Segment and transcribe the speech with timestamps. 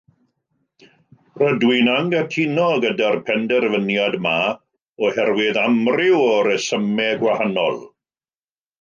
[1.41, 4.35] Rydw i'n anghytuno gyda'r penderfyniad yma
[5.11, 7.83] oherwydd amryw o resymau gwahanol